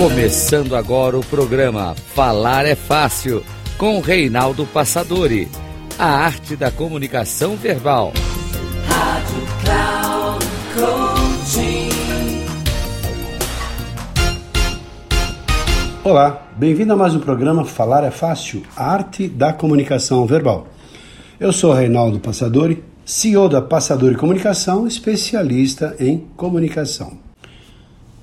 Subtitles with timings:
[0.00, 3.44] Começando agora o programa Falar é Fácil,
[3.76, 5.46] com Reinaldo Passadori.
[5.98, 8.14] A arte da comunicação verbal.
[8.88, 11.90] Rádio Cloud Coaching.
[16.02, 20.68] Olá, bem-vindo a mais um programa Falar é Fácil, a arte da comunicação verbal.
[21.38, 27.29] Eu sou Reinaldo Passadori, CEO da Passadori Comunicação, especialista em comunicação.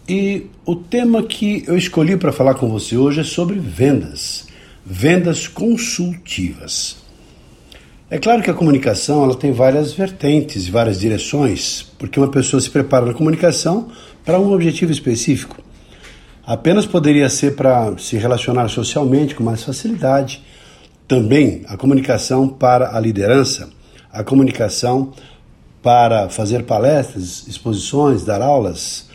[0.09, 4.47] E o tema que eu escolhi para falar com você hoje é sobre vendas,
[4.85, 6.95] vendas consultivas.
[8.09, 12.61] É claro que a comunicação ela tem várias vertentes e várias direções, porque uma pessoa
[12.61, 13.89] se prepara na comunicação
[14.23, 15.57] para um objetivo específico.
[16.45, 20.41] Apenas poderia ser para se relacionar socialmente com mais facilidade.
[21.05, 23.67] Também a comunicação para a liderança,
[24.09, 25.11] a comunicação
[25.83, 29.06] para fazer palestras, exposições, dar aulas,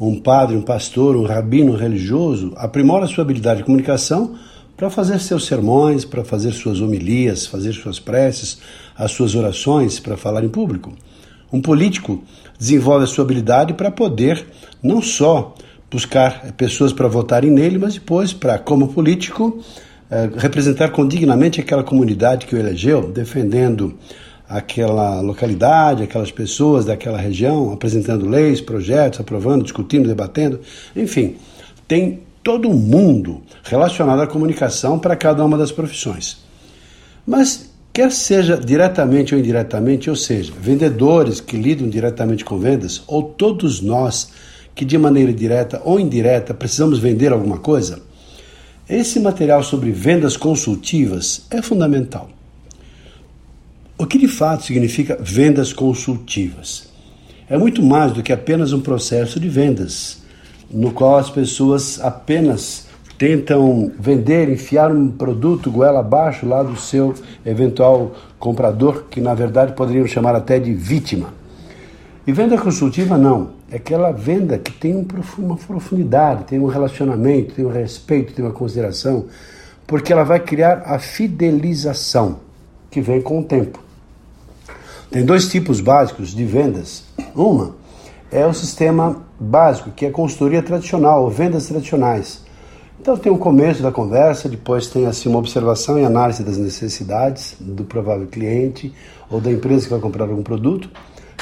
[0.00, 4.36] um padre, um pastor, um rabino religioso aprimora sua habilidade de comunicação
[4.76, 8.58] para fazer seus sermões, para fazer suas homilias, fazer suas preces,
[8.96, 10.92] as suas orações, para falar em público.
[11.52, 12.22] Um político
[12.56, 14.46] desenvolve a sua habilidade para poder
[14.80, 15.54] não só
[15.90, 19.60] buscar pessoas para votarem nele, mas depois para, como político,
[20.10, 23.94] eh, representar condignamente aquela comunidade que o elegeu, defendendo
[24.48, 30.60] aquela localidade, aquelas pessoas daquela região, apresentando leis, projetos, aprovando, discutindo, debatendo,
[30.96, 31.36] enfim,
[31.86, 36.38] tem todo mundo relacionado à comunicação para cada uma das profissões.
[37.26, 43.22] Mas quer seja diretamente ou indiretamente, ou seja, vendedores que lidam diretamente com vendas, ou
[43.22, 44.30] todos nós
[44.74, 48.00] que de maneira direta ou indireta precisamos vender alguma coisa,
[48.88, 52.30] esse material sobre vendas consultivas é fundamental.
[54.00, 56.88] O que de fato significa vendas consultivas?
[57.50, 60.22] É muito mais do que apenas um processo de vendas,
[60.70, 62.86] no qual as pessoas apenas
[63.18, 67.12] tentam vender, enfiar um produto goela abaixo lá do seu
[67.44, 71.34] eventual comprador, que na verdade poderiam chamar até de vítima.
[72.24, 74.94] E venda consultiva não, é aquela venda que tem
[75.38, 79.26] uma profundidade, tem um relacionamento, tem um respeito, tem uma consideração,
[79.88, 82.38] porque ela vai criar a fidelização
[82.88, 83.87] que vem com o tempo.
[85.10, 87.04] Tem dois tipos básicos de vendas.
[87.34, 87.74] Uma
[88.30, 92.42] é o sistema básico, que é consultoria tradicional, ou vendas tradicionais.
[93.00, 97.56] Então tem o começo da conversa, depois tem assim uma observação e análise das necessidades
[97.58, 98.92] do provável cliente
[99.30, 100.90] ou da empresa que vai comprar algum produto.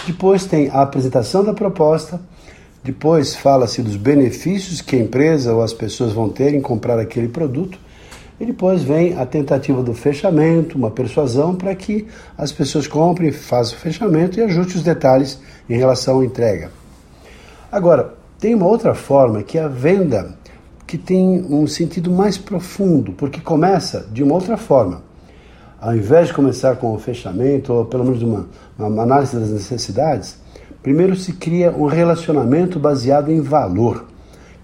[0.07, 2.21] Depois tem a apresentação da proposta,
[2.85, 7.27] depois fala-se dos benefícios que a empresa ou as pessoas vão ter em comprar aquele
[7.27, 7.81] produto.
[8.39, 13.79] E depois vem a tentativa do fechamento, uma persuasão para que as pessoas comprem, façam
[13.79, 16.71] o fechamento e ajustem os detalhes em relação à entrega.
[17.73, 20.35] Agora, tem uma outra forma que é a venda,
[20.87, 25.03] que tem um sentido mais profundo, porque começa de uma outra forma.
[25.81, 28.47] Ao invés de começar com o fechamento, ou pelo menos uma,
[28.79, 30.39] uma análise das necessidades,
[30.83, 34.05] primeiro se cria um relacionamento baseado em valor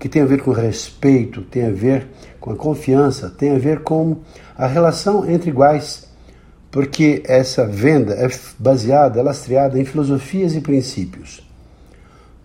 [0.03, 2.09] que tem a ver com respeito, tem a ver
[2.41, 4.17] com a confiança, tem a ver com
[4.59, 6.09] a relação entre iguais,
[6.73, 11.49] porque essa venda é baseada, é lastreada em filosofias e princípios.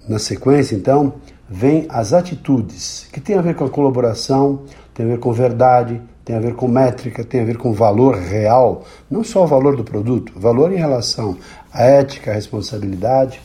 [0.07, 1.15] Na sequência, então,
[1.49, 4.61] vem as atitudes, que tem a ver com a colaboração,
[4.93, 8.17] tem a ver com verdade, tem a ver com métrica, tem a ver com valor
[8.17, 11.35] real, não só o valor do produto, valor em relação
[11.73, 13.41] à ética, à responsabilidade,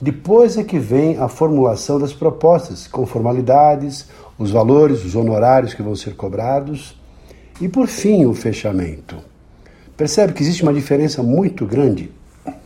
[0.00, 4.06] depois é que vem a formulação das propostas, com formalidades,
[4.38, 7.00] os valores, os honorários que vão ser cobrados
[7.60, 9.16] e, por fim, o fechamento.
[9.96, 12.12] Percebe que existe uma diferença muito grande,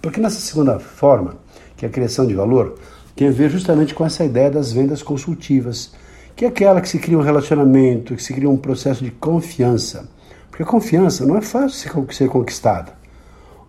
[0.02, 1.36] porque nessa segunda forma,
[1.76, 2.76] que é a criação de valor,
[3.14, 5.92] tem a ver justamente com essa ideia das vendas consultivas,
[6.34, 10.08] que é aquela que se cria um relacionamento, que se cria um processo de confiança.
[10.50, 12.99] Porque a confiança não é fácil ser conquistada.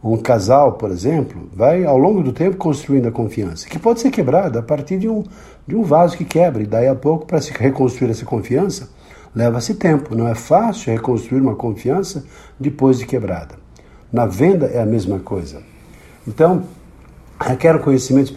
[0.03, 4.09] Um casal, por exemplo, vai ao longo do tempo construindo a confiança, que pode ser
[4.09, 5.23] quebrada a partir de um,
[5.67, 8.89] de um vaso que quebra, e daí a pouco, para se reconstruir essa confiança,
[9.35, 10.15] leva-se tempo.
[10.15, 12.25] Não é fácil reconstruir uma confiança
[12.59, 13.55] depois de quebrada.
[14.11, 15.61] Na venda é a mesma coisa.
[16.27, 16.63] Então,
[17.39, 18.33] requer um conhecimento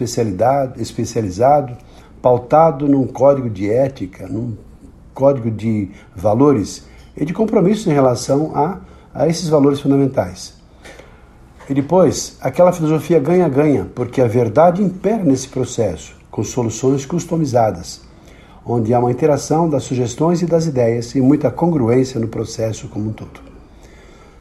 [0.77, 1.77] especializado,
[2.21, 4.55] pautado num código de ética, num
[5.15, 6.87] código de valores
[7.17, 8.81] e de compromisso em relação a,
[9.15, 10.63] a esses valores fundamentais.
[11.69, 18.03] E depois, aquela filosofia ganha-ganha, porque a verdade impera nesse processo, com soluções customizadas,
[18.67, 23.09] onde há uma interação das sugestões e das ideias e muita congruência no processo como
[23.09, 23.41] um todo.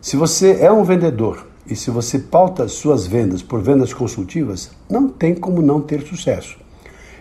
[0.02, 5.08] Se você é um vendedor e se você pauta suas vendas por vendas consultivas, não
[5.08, 6.58] tem como não ter sucesso.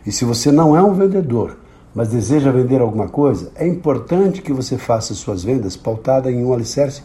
[0.05, 1.57] E se você não é um vendedor,
[1.95, 6.53] mas deseja vender alguma coisa, é importante que você faça suas vendas pautada em um
[6.53, 7.03] alicerce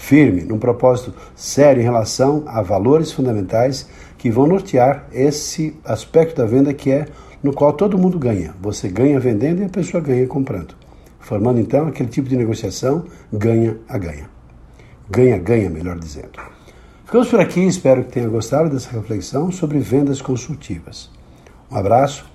[0.00, 3.88] firme, num propósito sério em relação a valores fundamentais
[4.18, 7.06] que vão nortear esse aspecto da venda que é
[7.42, 8.54] no qual todo mundo ganha.
[8.60, 10.74] Você ganha vendendo e a pessoa ganha comprando.
[11.18, 14.28] Formando então aquele tipo de negociação ganha a ganha.
[15.10, 16.40] Ganha, ganha, melhor dizendo.
[17.04, 21.10] Ficamos por aqui, espero que tenha gostado dessa reflexão sobre vendas consultivas.
[21.70, 22.26] Um abraço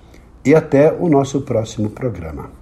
[0.44, 2.61] e até o nosso próximo programa.